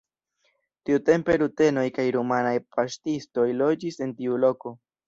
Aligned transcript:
Tiutempe 0.89 1.35
rutenoj 1.43 1.85
kaj 1.99 2.07
rumanaj 2.17 2.57
paŝtistoj 2.73 3.49
loĝis 3.65 4.07
en 4.09 4.21
tiu 4.21 4.47
loko. 4.49 4.79